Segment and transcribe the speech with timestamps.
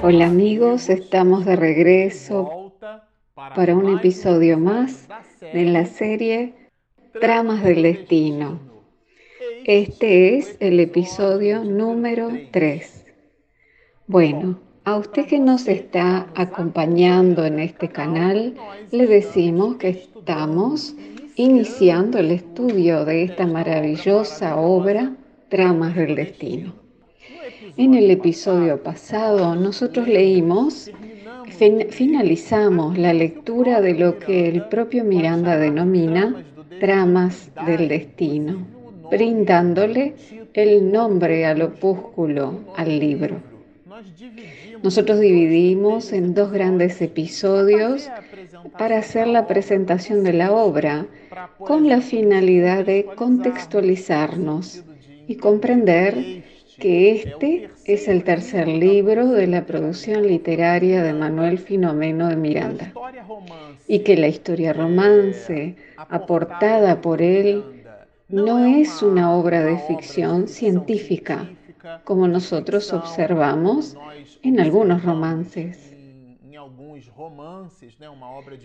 [0.00, 2.72] Hola amigos, estamos de regreso
[3.34, 5.08] para un episodio más
[5.40, 6.54] de la serie
[7.20, 8.60] Tramas del Destino.
[9.64, 13.06] Este es el episodio número 3.
[14.06, 18.54] Bueno, a usted que nos está acompañando en este canal,
[18.92, 20.94] le decimos que estamos
[21.34, 25.16] iniciando el estudio de esta maravillosa obra
[25.48, 26.87] Tramas del Destino.
[27.76, 30.90] En el episodio pasado nosotros leímos,
[31.90, 36.44] finalizamos la lectura de lo que el propio Miranda denomina
[36.80, 38.66] tramas del destino,
[39.10, 40.14] brindándole
[40.54, 43.36] el nombre al opúsculo, al libro.
[44.82, 48.08] Nosotros dividimos en dos grandes episodios
[48.78, 51.06] para hacer la presentación de la obra
[51.58, 54.84] con la finalidad de contextualizarnos
[55.26, 56.44] y comprender
[56.78, 62.92] que este es el tercer libro de la producción literaria de Manuel Finomeno de Miranda
[63.88, 67.64] y que la historia romance aportada por él
[68.28, 71.48] no es una obra de ficción científica,
[72.04, 73.96] como nosotros observamos
[74.42, 75.92] en algunos romances,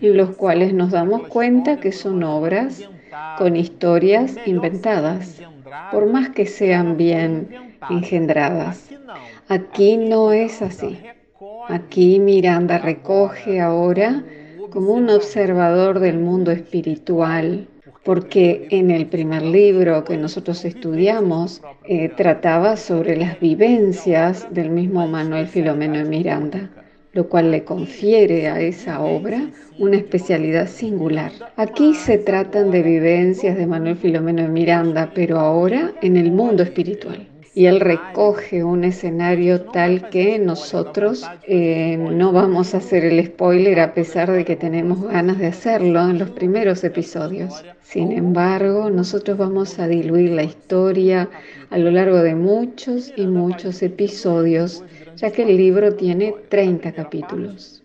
[0.02, 2.88] en los cuales nos damos cuenta que son obras
[3.38, 5.41] con historias inventadas,
[5.91, 8.89] por más que sean bien engendradas.
[9.48, 10.98] Aquí no es así.
[11.70, 14.23] Aquí Miranda recoge ahora
[14.70, 17.67] como un observador del mundo espiritual,
[18.03, 25.08] porque en el primer libro que nosotros estudiamos eh, trataba sobre las vivencias del mismo
[25.08, 26.70] Manuel Filomeno de Miranda,
[27.14, 31.31] lo cual le confiere a esa obra una especialidad singular.
[31.56, 36.64] Aquí se tratan de vivencias de Manuel Filomeno de Miranda, pero ahora en el mundo
[36.64, 43.24] espiritual y él recoge un escenario tal que nosotros eh, no vamos a hacer el
[43.25, 47.64] spoiler a pesar de que tenemos ganas de hacerlo en los primeros episodios.
[47.84, 51.30] Sin embargo, nosotros vamos a diluir la historia
[51.69, 54.84] a lo largo de muchos y muchos episodios,
[55.18, 57.84] ya que el libro tiene 30 capítulos.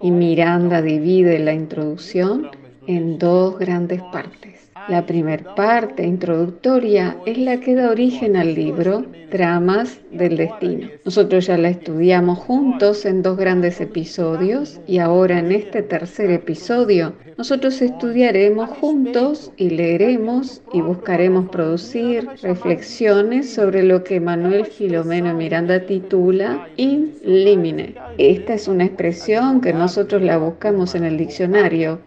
[0.00, 2.48] Y Miranda divide la introducción
[2.86, 4.71] en dos grandes partes.
[4.88, 10.88] La primera parte introductoria es la que da origen al libro Tramas del Destino.
[11.04, 17.14] Nosotros ya la estudiamos juntos en dos grandes episodios y ahora en este tercer episodio
[17.38, 25.86] nosotros estudiaremos juntos y leeremos y buscaremos producir reflexiones sobre lo que Manuel Filomeno Miranda
[25.86, 27.94] titula in limine.
[28.18, 32.00] Esta es una expresión que nosotros la buscamos en el diccionario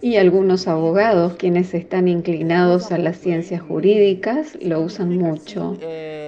[0.00, 5.76] y algunos abogados, quienes están inclinados a las ciencias jurídicas, lo usan mucho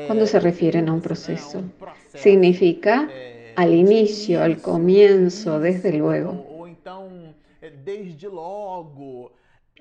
[0.07, 1.63] cuando se refieren a un proceso.
[2.15, 3.09] Significa
[3.57, 6.47] al inicio, al comienzo, desde luego.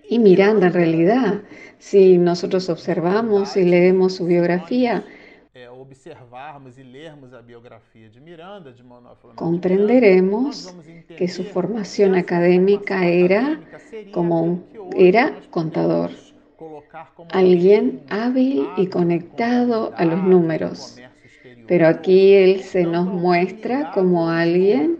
[0.10, 1.42] Y Miranda, en realidad,
[1.78, 5.04] si nosotros observamos y leemos su biografía,
[9.36, 10.76] comprenderemos
[11.18, 13.60] que su formación académica era
[14.12, 16.12] como un, era contador,
[17.32, 20.98] alguien hábil y conectado a los números.
[21.68, 25.00] Pero aquí él se nos muestra como alguien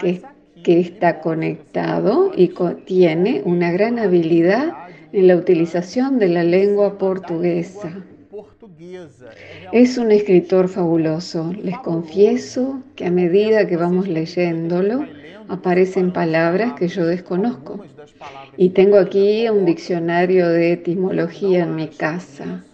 [0.00, 0.22] que,
[0.62, 2.52] que está conectado y
[2.84, 4.72] tiene una gran habilidad
[5.12, 8.04] en la utilización de la lengua portuguesa.
[9.72, 11.52] Es un escritor fabuloso.
[11.62, 15.06] Les confieso que a medida que vamos leyéndolo,
[15.48, 17.84] aparecen palabras que yo desconozco.
[18.56, 22.64] Y tengo aquí un diccionario de etimología en mi casa.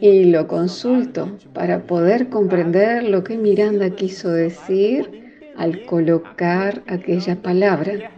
[0.00, 8.12] Y lo consulto para poder comprender lo que Miranda quiso decir al colocar aquella palabra.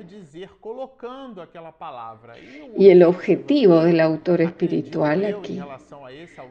[2.77, 5.61] Y el objetivo del autor espiritual aquí,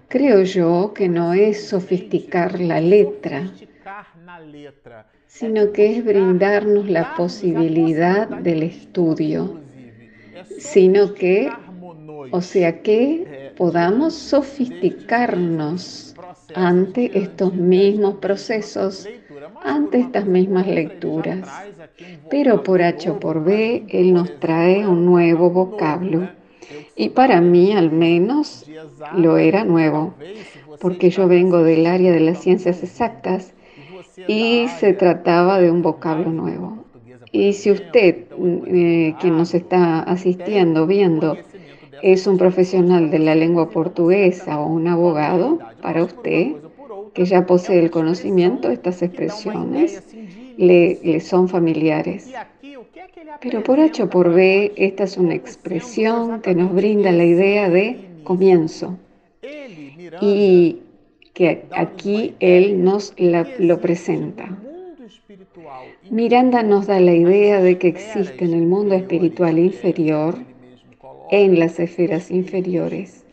[0.08, 3.52] creo yo que no es sofisticar la letra,
[5.28, 9.60] sino que es brindarnos la posibilidad del estudio,
[10.60, 11.50] sino que,
[12.32, 16.16] o sea que podamos sofisticarnos
[16.56, 19.08] ante estos mismos procesos
[19.64, 21.48] ante estas mismas lecturas.
[22.30, 26.30] Pero por H o por B, Él nos trae un nuevo vocablo.
[26.96, 28.66] Y para mí al menos
[29.14, 30.14] lo era nuevo,
[30.80, 33.54] porque yo vengo del área de las ciencias exactas
[34.28, 36.86] y se trataba de un vocablo nuevo.
[37.32, 38.26] Y si usted,
[38.68, 41.38] eh, quien nos está asistiendo, viendo,
[42.02, 46.54] es un profesional de la lengua portuguesa o un abogado, para usted
[47.14, 50.04] que ya posee el conocimiento estas expresiones,
[50.58, 52.34] le, son familiares.
[53.42, 57.70] Pero por H o por B, esta es una expresión que nos brinda la idea
[57.70, 58.98] de comienzo.
[60.22, 60.80] Y
[61.34, 64.58] que aquí él nos lo presenta.
[66.10, 70.36] Miranda nos da la idea de que existe en el mundo espiritual inferior,
[71.32, 73.26] en las esferas inferiores,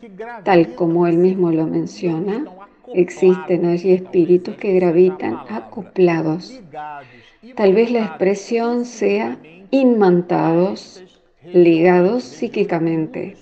[0.43, 2.45] tal como él mismo lo menciona,
[2.93, 6.59] existen allí espíritus que gravitan acoplados.
[7.55, 9.37] Tal vez la expresión sea
[9.71, 11.03] inmantados,
[11.43, 13.35] ligados psíquicamente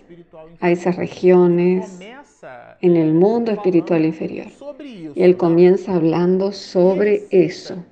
[0.59, 1.99] a esas regiones
[2.81, 4.47] en el mundo espiritual inferior.
[5.15, 7.83] Y él comienza hablando sobre eso.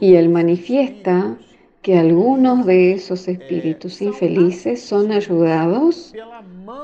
[0.00, 1.36] Y él manifiesta
[1.84, 6.14] que algunos de esos espíritus infelices son ayudados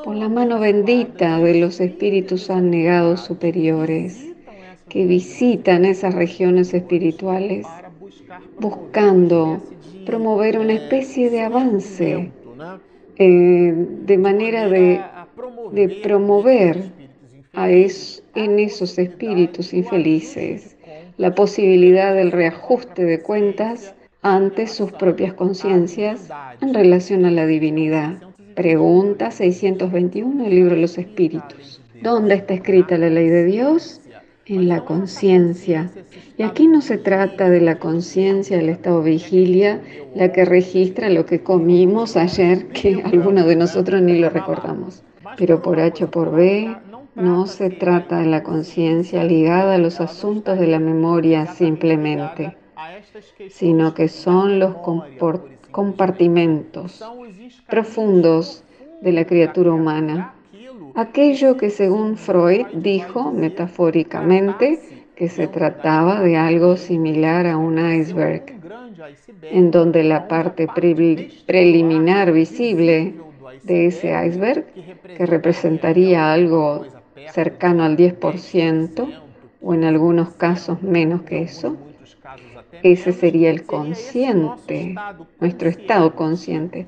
[0.05, 4.31] por la mano bendita de los espíritus anegados superiores
[4.91, 7.67] que visitan esas regiones espirituales
[8.58, 9.62] buscando
[10.05, 12.31] promover una especie de avance
[13.17, 13.73] eh,
[14.05, 15.00] de manera de,
[16.02, 16.91] promover
[17.55, 20.76] a en esos espíritus infelices
[21.17, 26.28] la posibilidad del reajuste de cuentas ante sus propias conciencias
[26.61, 28.17] en relación a la divinidad.
[28.55, 31.81] Pregunta 621 del libro de los espíritus.
[32.02, 34.00] ¿Dónde está escrita la ley de Dios?
[34.44, 35.90] En la conciencia.
[36.37, 39.81] Y aquí no se trata de la conciencia del estado vigilia,
[40.14, 45.02] la que registra lo que comimos ayer, que algunos de nosotros ni lo recordamos.
[45.38, 46.76] Pero por H o por B,
[47.14, 52.56] no se trata de la conciencia ligada a los asuntos de la memoria simplemente
[53.48, 54.76] sino que son los
[55.70, 57.04] compartimentos
[57.68, 58.64] profundos
[59.00, 60.34] de la criatura humana.
[60.94, 64.80] Aquello que según Freud dijo metafóricamente
[65.14, 68.44] que se trataba de algo similar a un iceberg,
[69.42, 70.66] en donde la parte
[71.46, 73.14] preliminar visible
[73.62, 74.64] de ese iceberg,
[75.16, 76.86] que representaría algo
[77.32, 79.20] cercano al 10%,
[79.62, 81.76] o en algunos casos menos que eso,
[82.82, 84.94] ese sería el consciente,
[85.40, 86.87] nuestro estado consciente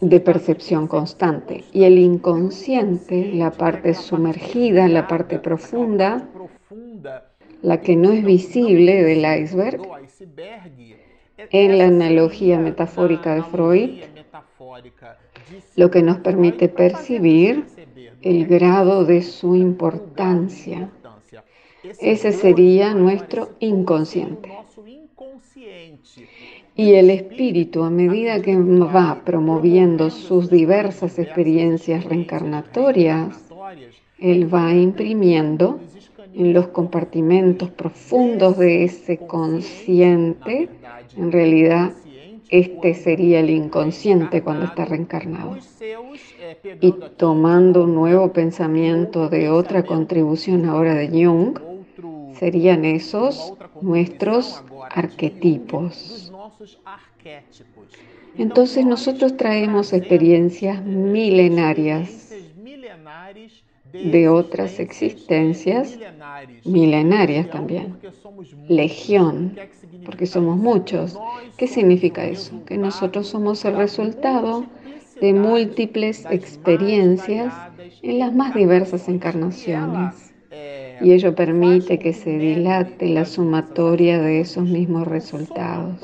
[0.00, 1.64] de percepción constante.
[1.72, 6.28] Y el inconsciente, la parte sumergida, la parte profunda,
[7.62, 9.80] la que no es visible del iceberg,
[11.50, 13.90] en la analogía metafórica de Freud,
[15.76, 17.66] lo que nos permite percibir
[18.22, 20.90] el grado de su importancia.
[22.00, 24.50] Ese sería nuestro inconsciente.
[26.74, 33.50] Y el espíritu, a medida que va promoviendo sus diversas experiencias reencarnatorias,
[34.18, 35.80] él va imprimiendo
[36.34, 40.68] en los compartimentos profundos de ese consciente,
[41.16, 41.92] en realidad
[42.48, 45.56] este sería el inconsciente cuando está reencarnado.
[46.80, 51.58] Y tomando un nuevo pensamiento de otra contribución ahora de Jung,
[52.38, 56.32] serían esos nuestros arquetipos.
[58.38, 62.34] Entonces nosotros traemos experiencias milenarias
[63.92, 65.98] de otras existencias
[66.64, 67.96] milenarias también.
[68.68, 69.56] Legión,
[70.04, 71.18] porque somos muchos.
[71.56, 72.64] ¿Qué significa eso?
[72.66, 74.66] Que nosotros somos el resultado
[75.20, 77.54] de múltiples experiencias
[78.02, 80.35] en las más diversas encarnaciones
[81.00, 86.00] y ello permite que se dilate la sumatoria de esos mismos resultados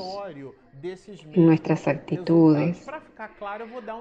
[1.33, 2.85] en nuestras actitudes.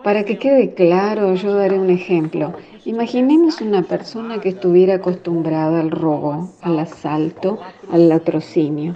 [0.02, 2.54] Para que quede claro, yo daré un ejemplo.
[2.84, 8.94] Imaginemos una persona que estuviera acostumbrada al robo, al asalto, al latrocinio.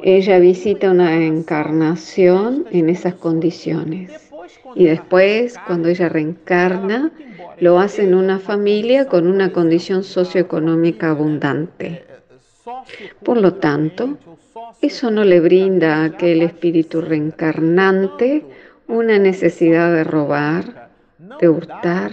[0.00, 4.27] Ella visita una encarnación en esas condiciones.
[4.74, 7.10] Y después, cuando ella reencarna,
[7.60, 12.04] lo hace en una familia con una condición socioeconómica abundante.
[13.22, 14.18] Por lo tanto,
[14.80, 18.44] eso no le brinda a aquel espíritu reencarnante
[18.86, 20.90] una necesidad de robar,
[21.40, 22.12] de hurtar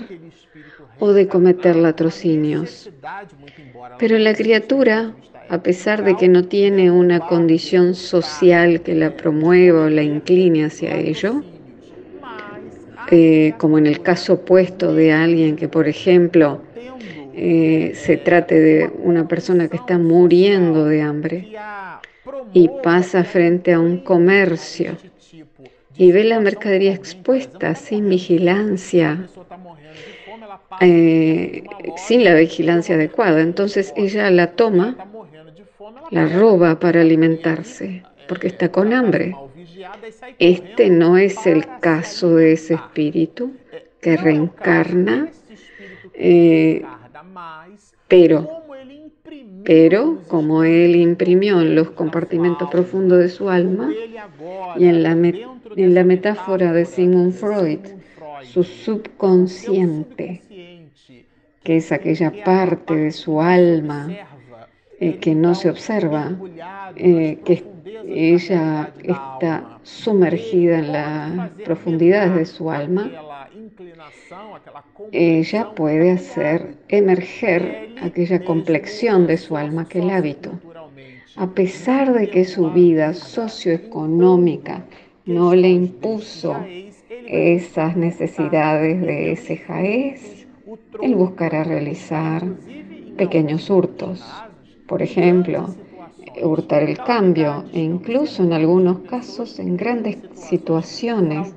[1.00, 2.90] o de cometer latrocinios.
[4.00, 5.14] Pero la criatura,
[5.50, 10.66] a pesar de que no tiene una condición social que la promueva o la incline
[10.66, 11.44] hacia ello,
[13.12, 16.62] eh, como en el caso opuesto de alguien que, por ejemplo,
[17.34, 21.50] eh, se trate de una persona que está muriendo de hambre
[22.54, 24.98] y pasa frente a un comercio
[25.98, 29.28] y ve la mercadería expuesta sin vigilancia,
[30.82, 31.64] eh,
[31.98, 33.42] sin la vigilancia adecuada.
[33.42, 34.96] Entonces ella la toma,
[36.12, 39.36] la roba para alimentarse porque está con hambre.
[40.40, 43.54] Este no es el caso de ese espíritu
[44.02, 45.30] que reencarna,
[46.14, 46.84] eh,
[48.08, 48.48] pero,
[49.64, 53.92] pero como él imprimió en los compartimentos profundos de su alma
[54.78, 57.80] y en la, metáfora de Sigmund Freud,
[58.44, 60.42] su subconsciente,
[61.64, 64.08] que es aquella parte de su alma
[65.00, 66.32] eh, que no se observa,
[66.96, 73.12] eh, que ella está sumergida en las profundidades de su alma,
[75.12, 80.52] ella puede hacer emerger aquella complexión de su alma que el hábito.
[81.36, 84.84] A pesar de que su vida socioeconómica
[85.26, 86.56] no le impuso
[87.28, 90.48] esas necesidades de ese jaez,
[91.02, 92.44] él buscará realizar
[93.18, 94.24] pequeños hurtos.
[94.88, 95.76] Por ejemplo,
[96.44, 101.54] hurtar el cambio e incluso en algunos casos en grandes situaciones,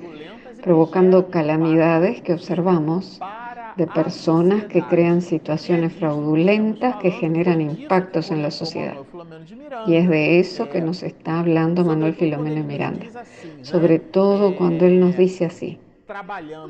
[0.62, 3.20] provocando calamidades que observamos
[3.76, 8.96] de personas que crean situaciones fraudulentas que generan impactos en la sociedad.
[9.86, 13.06] Y es de eso que nos está hablando Manuel Filomeno Miranda,
[13.62, 15.78] sobre todo cuando él nos dice así,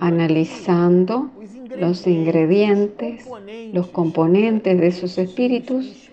[0.00, 1.30] analizando
[1.78, 3.26] los ingredientes,
[3.72, 6.07] los componentes de esos espíritus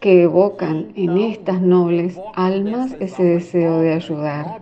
[0.00, 4.60] que evocan en estas nobles almas ese deseo de ayudar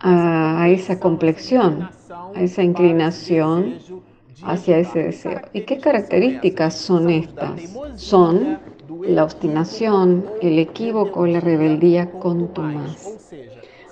[0.00, 1.88] a, esa complexión,
[2.34, 3.78] a esa inclinación
[4.42, 5.40] hacia ese deseo.
[5.52, 7.60] ¿Y qué características son estas?
[7.96, 8.58] Son
[9.02, 13.16] la obstinación, el equívoco, la rebeldía contumaz.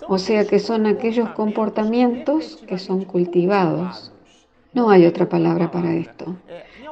[0.09, 4.13] O sea que son aquellos comportamientos que son cultivados.
[4.75, 6.37] No hay otra palabra para esto.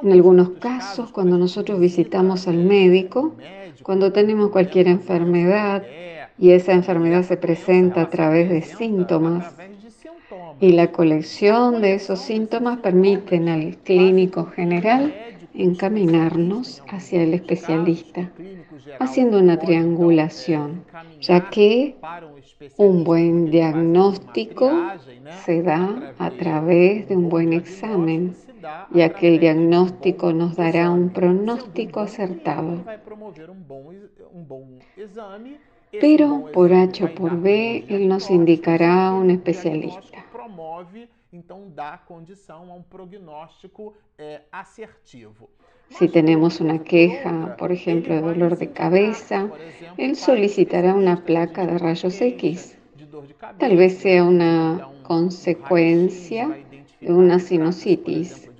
[0.03, 3.35] En algunos casos, cuando nosotros visitamos al médico,
[3.83, 5.85] cuando tenemos cualquier enfermedad
[6.39, 9.55] y esa enfermedad se presenta a través de síntomas,
[10.61, 15.15] y la colección de esos síntomas permiten al clínico general
[15.55, 18.31] encaminarnos hacia el especialista,
[18.99, 20.85] haciendo una triangulación,
[21.21, 21.97] ya que
[22.77, 24.71] un buen diagnóstico
[25.45, 28.35] se da a través de un buen examen,
[28.93, 32.85] ya que el diagnóstico nos dará un pronóstico acertado.
[36.01, 40.25] Pero por H o por B, él nos indicará un especialista.
[45.91, 49.51] Si tenemos una queja, por ejemplo, de dolor de cabeza,
[49.99, 52.79] él solicitará una placa de rayos X.
[53.59, 56.59] Tal vez sea una consecuencia
[57.01, 58.51] de una sinusitis,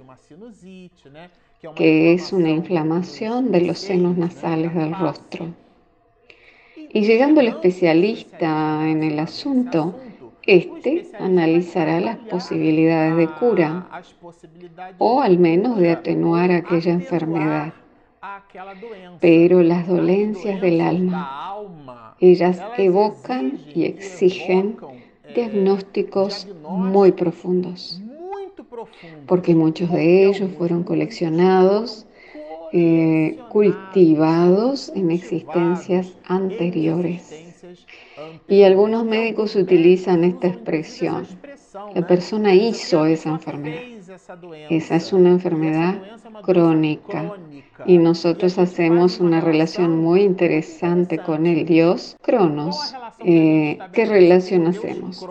[1.77, 5.55] que es una inflamación de los senos nasales del rostro.
[6.77, 9.95] Y llegando el especialista en el asunto,
[10.45, 13.89] este analizará las posibilidades de cura
[14.99, 17.73] o al menos de atenuar aquella enfermedad.
[19.21, 24.77] Pero las dolencias del alma, ellas evocan y exigen
[25.35, 28.02] diagnósticos muy profundos,
[29.27, 32.07] porque muchos de ellos fueron coleccionados
[32.75, 37.35] eh, cultivados en existencias anteriores.
[38.49, 41.27] Y algunos médicos utilizan esta expresión.
[41.95, 43.83] La persona hizo esa enfermedad.
[44.71, 46.01] Esa es una enfermedad
[46.43, 47.35] crónica.
[47.85, 52.95] Y nosotros hacemos una relación muy interesante con el dios Cronos.
[53.25, 55.27] Eh, ¿Qué relación hacemos?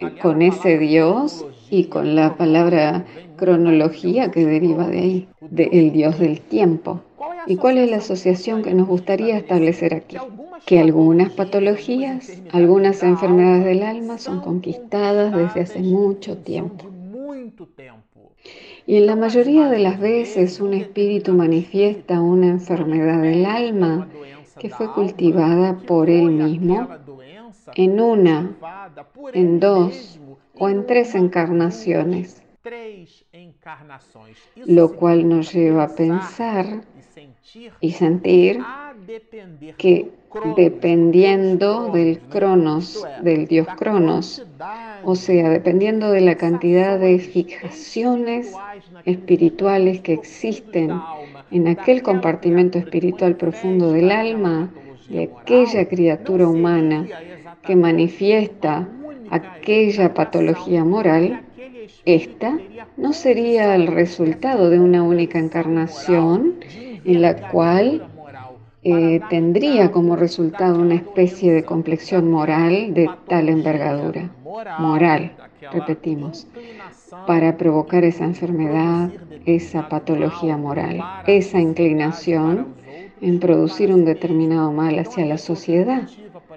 [0.00, 3.04] Eh, con ese dios y con la palabra
[3.36, 7.00] cronología que deriva de ahí, del dios del tiempo.
[7.46, 10.16] ¿Y cuál es la asociación que nos gustaría establecer aquí?
[10.66, 16.86] Que algunas patologías, algunas enfermedades del alma son conquistadas desde hace mucho tiempo.
[18.86, 24.08] Y en la mayoría de las veces un espíritu manifiesta una enfermedad del alma
[24.58, 26.88] que fue cultivada por él mismo
[27.74, 28.56] en una,
[29.32, 30.20] en dos
[30.58, 32.42] o en tres encarnaciones.
[34.64, 36.82] lo cual nos lleva a pensar
[37.80, 38.60] y sentir
[39.76, 40.10] que
[40.56, 44.44] dependiendo del cronos, del dios cronos,
[45.04, 48.52] o sea, dependiendo de la cantidad de fijaciones
[49.04, 51.00] espirituales que existen
[51.50, 54.70] en aquel compartimento espiritual profundo del alma,
[55.08, 57.06] de aquella criatura humana
[57.62, 58.88] que manifiesta
[59.30, 61.42] aquella patología moral,
[62.04, 62.58] esta
[62.96, 66.54] no sería el resultado de una única encarnación
[67.04, 68.06] en la cual
[68.82, 74.30] eh, tendría como resultado una especie de complexión moral de tal envergadura.
[74.78, 75.32] Moral,
[75.72, 76.46] repetimos,
[77.26, 79.10] para provocar esa enfermedad,
[79.46, 82.74] esa patología moral, esa inclinación
[83.20, 86.08] en producir un determinado mal hacia la sociedad,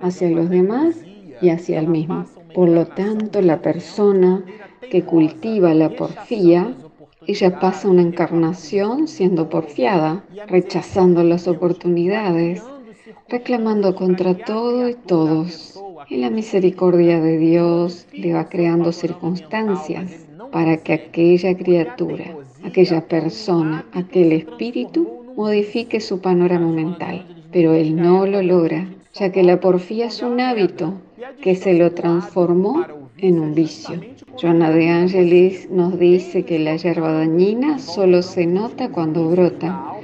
[0.02, 0.96] hacia los demás
[1.42, 2.26] y hacia el mismo.
[2.54, 4.44] Por lo tanto, la persona
[4.90, 6.74] que cultiva la porfía
[7.28, 12.64] ella pasa una encarnación siendo porfiada, rechazando las oportunidades,
[13.28, 15.78] reclamando contra todo y todos.
[16.10, 23.86] Y la misericordia de Dios le va creando circunstancias para que aquella criatura, aquella persona,
[23.94, 27.25] aquel espíritu modifique su panorama mental.
[27.51, 31.01] Pero él no lo logra, ya que la porfía es un hábito
[31.42, 32.86] que se lo transformó
[33.18, 34.00] en un vicio.
[34.39, 39.96] Joana de Angelis nos dice que la hierba dañina solo se nota cuando brota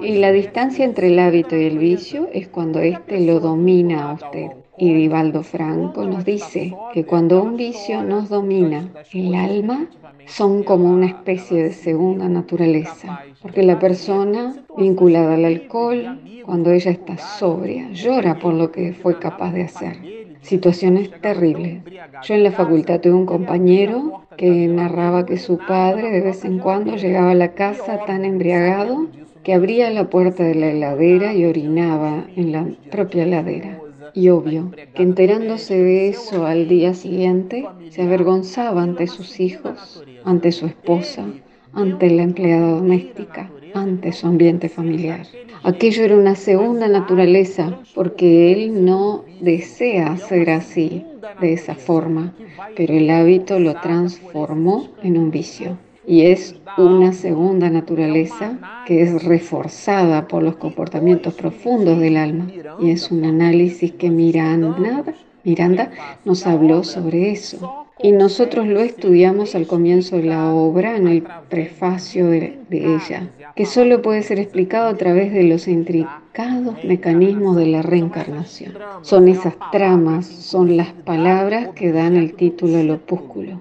[0.00, 4.14] y la distancia entre el hábito y el vicio es cuando éste lo domina a
[4.14, 4.61] usted.
[4.78, 9.86] Y Divaldo Franco nos dice que cuando un vicio nos domina el alma,
[10.26, 16.90] son como una especie de segunda naturaleza, porque la persona vinculada al alcohol, cuando ella
[16.90, 19.96] está sobria, llora por lo que fue capaz de hacer
[20.42, 21.82] situaciones terribles.
[22.24, 26.58] Yo en la facultad tuve un compañero que narraba que su padre de vez en
[26.58, 29.06] cuando llegaba a la casa tan embriagado
[29.42, 33.81] que abría la puerta de la heladera y orinaba en la propia heladera.
[34.14, 40.52] Y obvio que enterándose de eso al día siguiente, se avergonzaba ante sus hijos, ante
[40.52, 41.26] su esposa,
[41.72, 45.26] ante la empleada doméstica, ante su ambiente familiar.
[45.62, 51.06] Aquello era una segunda naturaleza porque él no desea ser así,
[51.40, 52.34] de esa forma,
[52.76, 55.78] pero el hábito lo transformó en un vicio.
[56.06, 62.48] Y es una segunda naturaleza que es reforzada por los comportamientos profundos del alma.
[62.80, 65.04] Y es un análisis que Miranda,
[65.44, 65.90] Miranda
[66.24, 67.86] nos habló sobre eso.
[68.02, 73.64] Y nosotros lo estudiamos al comienzo de la obra, en el prefacio de, ella, que
[73.64, 78.74] solo puede ser explicado a través de los intricados mecanismos de la reencarnación.
[79.02, 83.60] Son esas tramas, son las palabras que dan el título al opúsculo,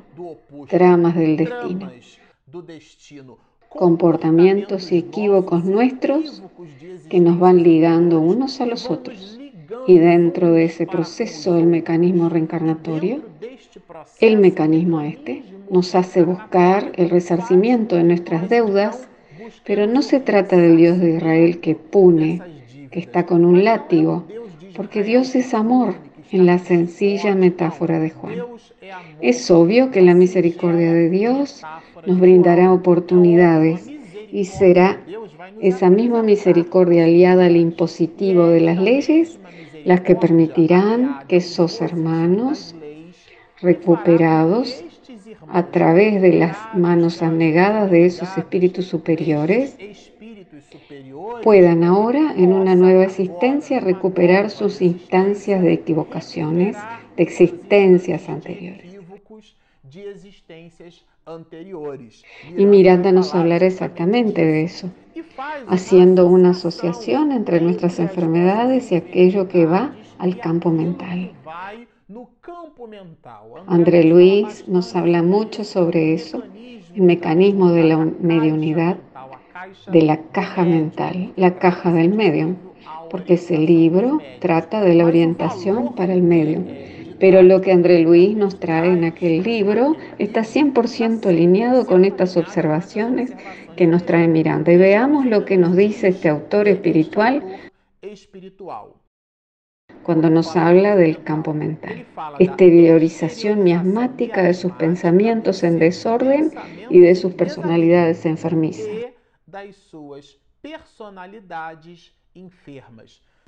[0.70, 1.92] tramas del destino
[3.70, 6.44] comportamientos y equívocos nuestros
[7.10, 9.40] que nos van ligando unos a los otros.
[9.88, 13.22] Y dentro de ese proceso del mecanismo reencarnatorio,
[14.20, 19.08] el mecanismo este nos hace buscar el resarcimiento de nuestras deudas,
[19.64, 22.42] pero no se trata del Dios de Israel que pune,
[22.92, 24.26] que está con un látigo,
[24.76, 25.96] porque Dios es amor
[26.32, 28.36] en la sencilla metáfora de Juan.
[29.22, 31.62] Es obvio que la misericordia de Dios
[32.06, 33.88] nos brindará oportunidades
[34.32, 35.02] y será
[35.62, 39.40] esa misma misericordia aliada al impositivo de las leyes
[39.86, 42.76] las que permitirán que esos hermanos
[43.62, 44.84] recuperados
[45.50, 49.76] a través de las manos anegadas de esos espíritus superiores,
[51.44, 56.78] puedan ahora en una nueva existencia recuperar sus instancias de equivocaciones,
[57.18, 58.92] de existencias anteriores.
[62.58, 64.90] Y Miranda nos hablará exactamente de eso,
[65.68, 71.32] haciendo una asociación entre nuestras enfermedades y aquello que va al campo mental.
[73.68, 76.44] André Luis nos habla mucho sobre eso,
[76.96, 78.98] el mecanismo de la mediunidad,
[79.92, 82.56] de la caja mental, la caja del medio,
[83.10, 86.64] porque ese libro trata de la orientación para el medio.
[87.20, 92.36] Pero lo que André Luis nos trae en aquel libro está 100% alineado con estas
[92.36, 93.32] observaciones
[93.76, 94.72] que nos trae Miranda.
[94.72, 97.44] Y veamos lo que nos dice este autor espiritual
[100.04, 102.06] cuando nos habla del campo mental.
[102.40, 106.52] Exteriorización miasmática de sus pensamientos en desorden
[106.90, 108.88] y de sus personalidades enfermizas.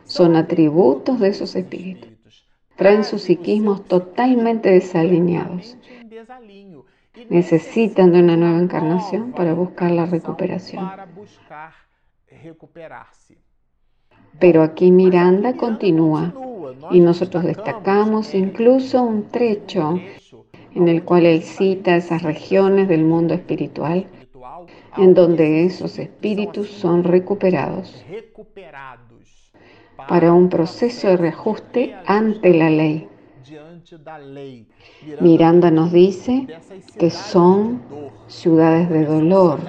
[0.06, 2.46] Son atributos de esos espíritus.
[2.76, 5.78] Traen sus psiquismos totalmente desalineados.
[7.30, 10.90] Necesitan de una nueva encarnación para buscar la recuperación.
[14.40, 16.34] Pero aquí Miranda continúa
[16.92, 20.00] y nosotros destacamos incluso un trecho
[20.74, 24.08] en el cual él cita esas regiones del mundo espiritual
[24.98, 28.04] en donde esos espíritus son recuperados
[30.08, 33.08] para un proceso de reajuste ante la ley.
[35.20, 36.48] Miranda nos dice
[36.98, 37.82] que son
[38.28, 39.60] ciudades de dolor,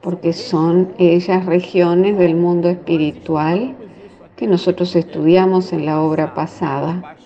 [0.00, 3.76] porque son ellas regiones del mundo espiritual
[4.36, 7.16] que nosotros estudiamos en la obra pasada.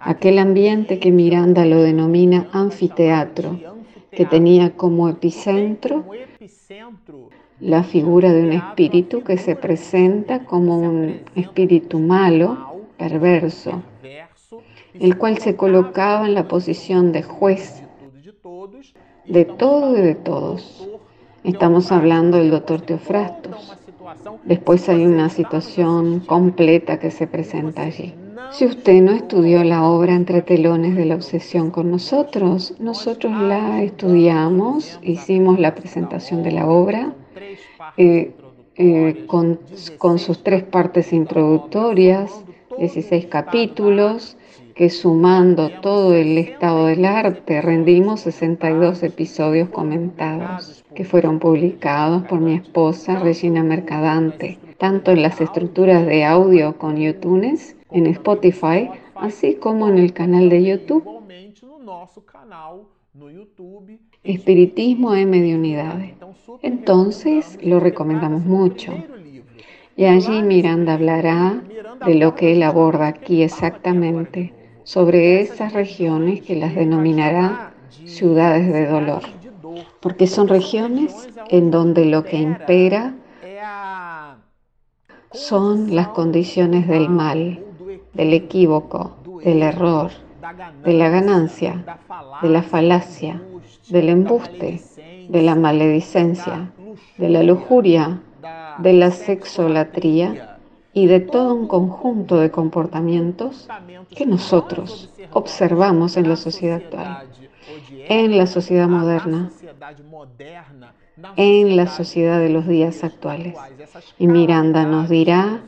[0.00, 3.58] Aquel ambiente que Miranda lo denomina anfiteatro,
[4.16, 6.04] que tenía como epicentro
[7.60, 13.82] la figura de un espíritu que se presenta como un espíritu malo, perverso,
[14.94, 17.82] el cual se colocaba en la posición de juez
[19.26, 20.88] de todo y de todos.
[21.42, 23.76] Estamos hablando del doctor Teofrastos.
[24.44, 28.14] Después hay una situación completa que se presenta allí.
[28.50, 33.82] Si usted no estudió la obra Entre telones de la obsesión con nosotros, nosotros la
[33.82, 37.14] estudiamos, hicimos la presentación de la obra
[37.96, 38.32] eh,
[38.76, 42.44] eh, con, sus tres partes introductorias,
[42.78, 44.36] 16 capítulos,
[44.74, 52.40] que sumando todo el estado del arte rendimos 62 episodios comentados que fueron publicados por
[52.40, 57.56] mi esposa Regina Mercadante, tanto en las estructuras de audio con YouTube,
[57.94, 61.04] en Spotify, así como en el canal de YouTube.
[64.22, 66.14] Espiritismo en Mediunidades.
[66.62, 68.92] Entonces lo recomendamos mucho.
[69.96, 71.62] Y allí Miranda hablará
[72.04, 74.52] de lo que él aborda aquí exactamente,
[74.82, 77.72] sobre esas regiones que las denominará
[78.04, 79.22] ciudades de dolor,
[80.00, 83.14] porque son regiones en donde lo que impera
[85.32, 87.64] son las condiciones del mal,
[88.14, 90.10] del equívoco, del error,
[90.84, 91.84] de la ganancia,
[92.42, 93.40] de la falacia,
[93.88, 94.80] del embuste,
[95.28, 96.70] de la maledicencia,
[97.18, 98.20] de la lujuria,
[98.78, 100.58] de la sexolatría
[100.92, 103.68] y de todo un conjunto de comportamientos
[104.14, 107.28] que nosotros observamos en la sociedad actual,
[108.08, 109.50] en la sociedad moderna,
[111.36, 113.56] en la sociedad de los días actuales.
[114.18, 115.62] Y Miranda nos dirá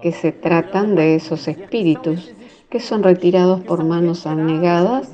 [0.00, 2.32] que se tratan de esos espíritus
[2.68, 5.10] que son retirados por manos abnegadas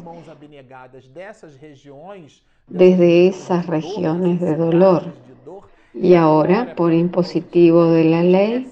[2.68, 5.26] desde esas regiones de dolor
[6.00, 8.70] y ahora, por impositivo de la ley,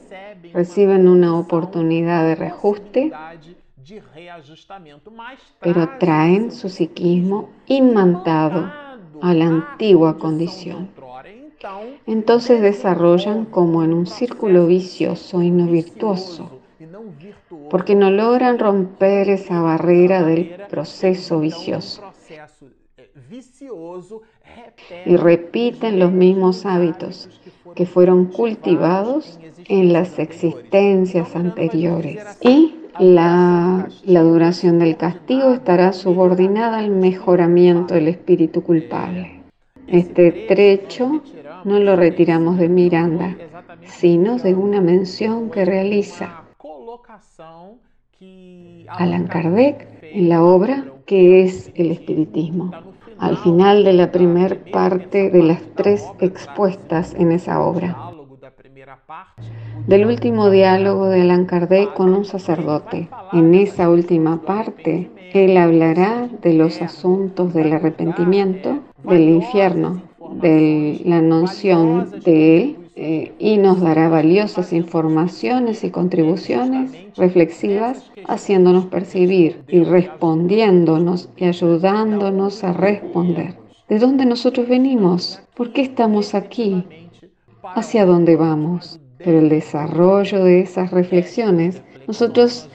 [0.53, 3.13] reciben una oportunidad de reajuste,
[5.61, 8.71] pero traen su psiquismo inmantado
[9.23, 10.91] a la antigua condición.
[12.07, 16.61] Entonces desarrollan como en un círculo vicioso y no virtuoso,
[17.71, 22.03] porque no logran romper esa barrera del proceso vicioso
[25.07, 27.29] y repiten los mismos hábitos
[27.75, 32.23] que fueron cultivados en las existencias anteriores.
[32.41, 39.41] Y la, duración del castigo estará subordinada al mejoramiento del espíritu culpable.
[39.87, 41.23] Este trecho
[41.65, 43.37] no lo retiramos de Miranda,
[43.85, 46.45] sino de una mención que realiza
[48.89, 52.71] Alan Kardec en la obra que es el espiritismo
[53.19, 57.97] al final de la primera parte de las tres expuestas en esa obra.
[59.87, 63.09] Del último diálogo de Allan Kardec con un sacerdote.
[63.33, 71.21] En esa última parte, él hablará de los asuntos del arrepentimiento, del infierno, de la
[71.21, 79.83] noción de él eh, y nos dará valiosas informaciones y contribuciones reflexivas, haciéndonos percibir y
[79.83, 83.57] respondiéndonos y ayudándonos a responder.
[83.89, 85.43] ¿De dónde nosotros venimos?
[85.57, 86.85] ¿Por qué estamos aquí?
[87.75, 89.01] ¿Hacia dónde vamos?
[89.19, 92.69] Pero el desarrollo de esas reflexiones, nosotros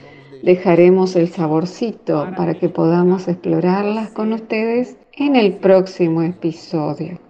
[0.44, 7.29] dejaremos el saborcito para que podamos explorarlas con ustedes en el próximo episodio.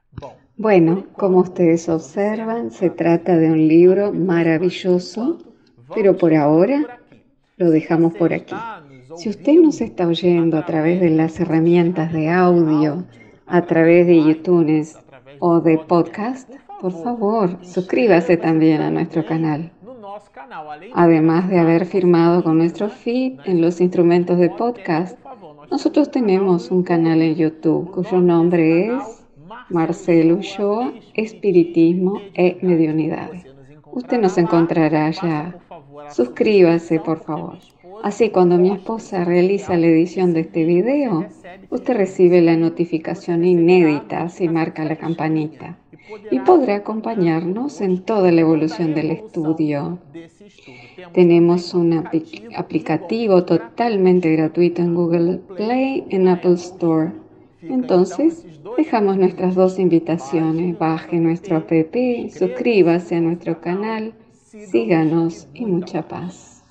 [0.59, 5.37] Bueno, como ustedes observan, se trata de un libro maravilloso,
[5.95, 6.99] pero por ahora
[7.55, 8.53] lo dejamos por aquí.
[9.15, 13.05] Si usted nos está oyendo a través de las herramientas de audio,
[13.47, 14.85] a través de YouTube
[15.39, 16.49] o de podcast,
[16.81, 19.71] por favor, suscríbase también a nuestro canal.
[20.93, 25.17] Además de haber firmado con nuestro feed en los instrumentos de podcast,
[25.71, 29.18] nosotros tenemos un canal en YouTube cuyo nombre es
[29.69, 33.43] Marcelo Ulloa, Espiritismo e Mediunidades.
[33.91, 35.55] Usted nos encontrará allá.
[36.09, 37.57] Suscríbase, por favor.
[38.03, 41.25] Así, cuando mi esposa realiza la edición de este video,
[41.69, 45.77] usted recibe la notificación inédita si marca la campanita
[46.31, 49.99] y podrá acompañarnos en toda la evolución del estudio.
[51.13, 52.05] Tenemos un
[52.55, 57.11] aplicativo totalmente gratuito en Google Play y en Apple Store.
[57.61, 58.45] Entonces,
[58.77, 60.77] Dejamos nuestras dos invitaciones.
[60.77, 61.71] Baje nuestro app,
[62.31, 64.13] suscríbase a nuestro canal
[64.49, 66.63] síganos y mucha paz.